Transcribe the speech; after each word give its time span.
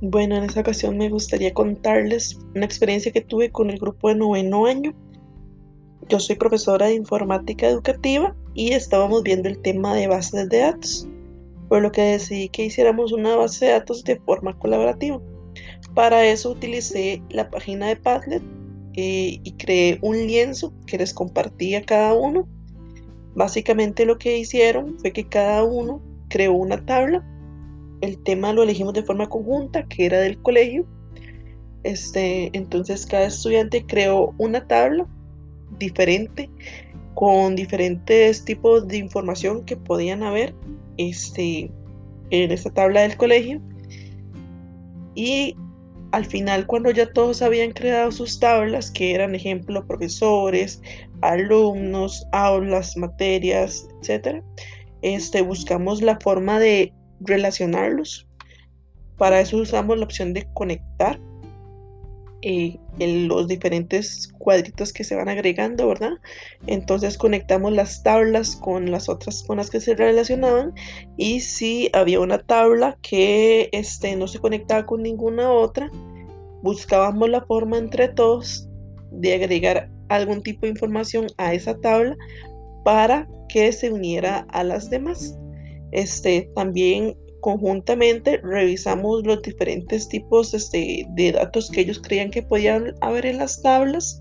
Bueno, 0.00 0.36
en 0.36 0.44
esta 0.44 0.60
ocasión 0.60 0.96
me 0.96 1.08
gustaría 1.08 1.52
contarles 1.52 2.38
una 2.54 2.64
experiencia 2.64 3.10
que 3.10 3.20
tuve 3.20 3.50
con 3.50 3.68
el 3.68 3.80
grupo 3.80 4.08
de 4.08 4.14
noveno 4.14 4.66
año. 4.66 4.94
Yo 6.08 6.20
soy 6.20 6.36
profesora 6.36 6.86
de 6.86 6.94
informática 6.94 7.66
educativa 7.66 8.36
y 8.54 8.74
estábamos 8.74 9.24
viendo 9.24 9.48
el 9.48 9.58
tema 9.58 9.96
de 9.96 10.06
bases 10.06 10.48
de 10.48 10.58
datos, 10.58 11.08
por 11.68 11.82
lo 11.82 11.90
que 11.90 12.02
decidí 12.02 12.48
que 12.48 12.66
hiciéramos 12.66 13.10
una 13.12 13.34
base 13.34 13.66
de 13.66 13.72
datos 13.72 14.04
de 14.04 14.20
forma 14.20 14.56
colaborativa. 14.56 15.20
Para 15.94 16.24
eso 16.24 16.52
utilicé 16.52 17.20
la 17.30 17.50
página 17.50 17.88
de 17.88 17.96
Padlet 17.96 18.42
eh, 18.94 19.40
y 19.42 19.52
creé 19.54 19.98
un 20.00 20.16
lienzo 20.16 20.72
que 20.86 20.98
les 20.98 21.12
compartí 21.12 21.74
a 21.74 21.82
cada 21.82 22.14
uno. 22.14 22.46
Básicamente 23.34 24.06
lo 24.06 24.16
que 24.16 24.38
hicieron 24.38 24.96
fue 25.00 25.12
que 25.12 25.28
cada 25.28 25.64
uno 25.64 26.00
creó 26.28 26.52
una 26.52 26.86
tabla 26.86 27.26
el 28.00 28.22
tema 28.22 28.52
lo 28.52 28.62
elegimos 28.62 28.94
de 28.94 29.02
forma 29.02 29.28
conjunta, 29.28 29.84
que 29.86 30.06
era 30.06 30.20
del 30.20 30.40
colegio. 30.42 30.86
Este, 31.84 32.50
entonces 32.52 33.06
cada 33.06 33.26
estudiante 33.26 33.84
creó 33.86 34.34
una 34.38 34.66
tabla 34.66 35.06
diferente 35.78 36.50
con 37.14 37.56
diferentes 37.56 38.44
tipos 38.44 38.86
de 38.88 38.98
información 38.98 39.64
que 39.64 39.76
podían 39.76 40.22
haber 40.22 40.54
este, 40.96 41.70
en 42.30 42.50
esta 42.52 42.70
tabla 42.70 43.02
del 43.02 43.16
colegio. 43.16 43.60
Y 45.14 45.56
al 46.12 46.24
final, 46.24 46.66
cuando 46.66 46.90
ya 46.90 47.12
todos 47.12 47.42
habían 47.42 47.72
creado 47.72 48.12
sus 48.12 48.38
tablas, 48.38 48.90
que 48.90 49.14
eran 49.14 49.34
ejemplo 49.34 49.86
profesores, 49.86 50.80
alumnos, 51.22 52.26
aulas, 52.32 52.96
materias, 52.96 53.88
etc., 54.02 54.42
este, 55.02 55.42
buscamos 55.42 56.02
la 56.02 56.18
forma 56.20 56.58
de 56.58 56.92
relacionarlos. 57.20 58.26
Para 59.16 59.40
eso 59.40 59.56
usamos 59.56 59.98
la 59.98 60.04
opción 60.04 60.32
de 60.32 60.48
conectar 60.54 61.18
eh, 62.42 62.78
los 62.98 63.48
diferentes 63.48 64.32
cuadritos 64.38 64.92
que 64.92 65.02
se 65.02 65.16
van 65.16 65.28
agregando, 65.28 65.88
¿verdad? 65.88 66.12
Entonces 66.68 67.18
conectamos 67.18 67.72
las 67.72 68.04
tablas 68.04 68.54
con 68.54 68.92
las 68.92 69.08
otras 69.08 69.42
con 69.42 69.56
las 69.56 69.70
que 69.70 69.80
se 69.80 69.96
relacionaban 69.96 70.72
y 71.16 71.40
si 71.40 71.90
había 71.92 72.20
una 72.20 72.38
tabla 72.38 72.96
que 73.02 73.68
este, 73.72 74.14
no 74.14 74.28
se 74.28 74.38
conectaba 74.38 74.86
con 74.86 75.02
ninguna 75.02 75.50
otra, 75.50 75.90
buscábamos 76.62 77.28
la 77.28 77.42
forma 77.42 77.76
entre 77.76 78.06
todos 78.08 78.68
de 79.10 79.34
agregar 79.34 79.90
algún 80.08 80.42
tipo 80.42 80.60
de 80.62 80.70
información 80.70 81.26
a 81.38 81.54
esa 81.54 81.76
tabla 81.78 82.16
para 82.84 83.28
que 83.48 83.72
se 83.72 83.90
uniera 83.90 84.46
a 84.50 84.62
las 84.62 84.90
demás. 84.90 85.36
Este, 85.92 86.50
también 86.54 87.16
conjuntamente 87.40 88.38
revisamos 88.42 89.24
los 89.24 89.42
diferentes 89.42 90.08
tipos 90.08 90.52
este, 90.54 91.06
de 91.10 91.32
datos 91.32 91.70
que 91.70 91.82
ellos 91.82 92.00
creían 92.00 92.30
que 92.30 92.42
podían 92.42 92.94
haber 93.00 93.26
en 93.26 93.38
las 93.38 93.62
tablas 93.62 94.20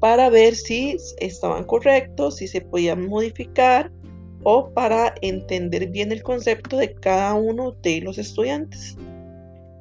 para 0.00 0.28
ver 0.28 0.54
si 0.54 0.96
estaban 1.18 1.64
correctos, 1.64 2.36
si 2.36 2.48
se 2.48 2.60
podían 2.60 3.06
modificar 3.06 3.90
o 4.42 4.70
para 4.70 5.14
entender 5.22 5.88
bien 5.88 6.12
el 6.12 6.22
concepto 6.22 6.76
de 6.76 6.92
cada 6.94 7.34
uno 7.34 7.72
de 7.82 8.00
los 8.02 8.18
estudiantes. 8.18 8.96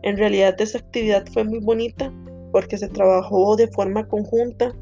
En 0.04 0.18
realidad 0.18 0.60
esta 0.60 0.80
actividad 0.80 1.26
fue 1.34 1.44
muy 1.44 1.60
bonita 1.60 2.12
porque 2.52 2.78
se 2.78 2.88
trabajó 2.88 3.56
de 3.56 3.68
forma 3.68 4.08
conjunta. 4.08 4.74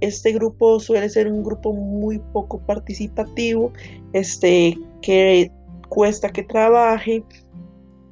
Este 0.00 0.32
grupo 0.32 0.80
suele 0.80 1.08
ser 1.08 1.30
un 1.30 1.42
grupo 1.42 1.72
muy 1.72 2.18
poco 2.32 2.58
participativo, 2.60 3.72
este, 4.12 4.76
que 5.02 5.50
cuesta 5.88 6.30
que 6.30 6.42
trabaje 6.42 7.24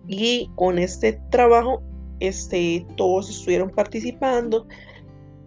y 0.09 0.51
con 0.55 0.79
este 0.79 1.21
trabajo 1.31 1.83
este, 2.21 2.87
todos 2.97 3.29
estuvieron 3.29 3.71
participando, 3.71 4.67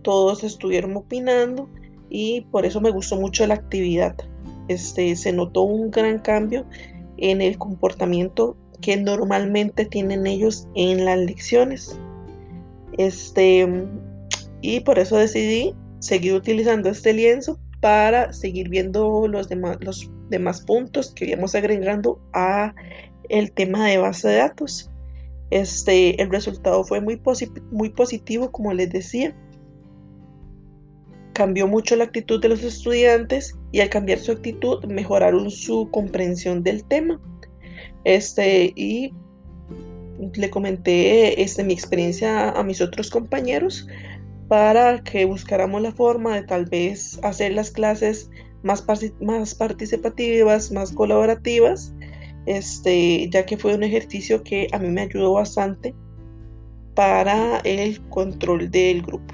todos 0.02 0.44
estuvieron 0.44 0.96
opinando 0.98 1.70
y 2.10 2.42
por 2.52 2.66
eso 2.66 2.82
me 2.82 2.92
gustó 2.92 3.20
mucho 3.20 3.46
la 3.48 3.56
actividad. 3.56 4.16
Este, 4.68 5.16
se 5.16 5.34
notó 5.34 5.64
un 5.64 5.92
gran 5.92 6.20
cambio 6.20 6.66
en 7.18 7.42
el 7.42 7.58
comportamiento 7.58 8.56
que 8.82 8.98
normalmente 8.98 9.86
tienen 9.86 10.28
ellos 10.28 10.68
en 10.76 11.06
las 11.06 11.20
lecciones. 11.20 12.00
Este, 12.98 13.68
y 14.62 14.80
por 14.82 15.00
eso 15.00 15.18
decidí 15.18 15.74
seguir 16.00 16.34
utilizando 16.34 16.90
este 16.90 17.14
lienzo 17.14 17.60
para 17.82 18.34
seguir 18.34 18.70
viendo 18.70 19.28
los 19.28 19.50
demás, 19.50 19.78
los 19.82 20.10
demás 20.30 20.62
puntos 20.62 21.14
que 21.14 21.26
íbamos 21.26 21.56
agregando 21.56 22.22
a 22.34 22.74
el 23.30 23.52
tema 23.52 23.88
de 23.88 23.98
base 23.98 24.28
de 24.28 24.36
datos. 24.36 24.90
Este, 25.52 26.22
el 26.22 26.30
resultado 26.30 26.84
fue 26.84 27.02
muy, 27.02 27.22
muy 27.72 27.90
positivo, 27.90 28.52
como 28.52 28.74
les 28.74 28.90
decía. 28.90 29.36
Cambió 31.34 31.68
mucho 31.68 31.96
la 31.96 32.04
actitud 32.06 32.42
de 32.42 32.50
los 32.50 32.64
estudiantes 32.64 33.58
y 33.72 33.80
al 33.80 33.90
cambiar 33.90 34.20
su 34.20 34.32
actitud 34.32 34.84
mejoraron 34.86 35.50
su 35.50 35.90
comprensión 35.92 36.64
del 36.64 36.84
tema. 36.86 37.20
Este, 38.04 38.74
y 38.76 39.14
le 40.36 40.50
comenté 40.50 41.42
este, 41.42 41.64
mi 41.64 41.74
experiencia 41.74 42.50
a 42.50 42.64
mis 42.64 42.82
otros 42.82 43.10
compañeros 43.10 43.88
para 44.48 45.02
que 45.04 45.26
buscáramos 45.26 45.82
la 45.82 45.92
forma 45.92 46.36
de 46.36 46.44
tal 46.44 46.66
vez 46.66 47.20
hacer 47.24 47.54
las 47.54 47.72
clases 47.72 48.30
más, 48.64 48.86
más 49.22 49.56
participativas, 49.56 50.72
más 50.72 50.92
colaborativas, 50.92 51.94
este, 52.46 53.30
ya 53.30 53.46
que 53.46 53.58
fue 53.58 53.76
un 53.76 53.84
ejercicio 53.84 54.44
que 54.44 54.68
a 54.72 54.80
mí 54.80 54.90
me 54.90 55.02
ayudó 55.02 55.34
bastante 55.34 55.94
para 56.96 57.60
el 57.60 58.02
control 58.10 58.70
del 58.72 59.02
grupo. 59.02 59.34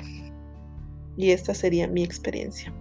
Y 1.18 1.32
esta 1.32 1.54
sería 1.54 1.88
mi 1.88 2.04
experiencia. 2.04 2.74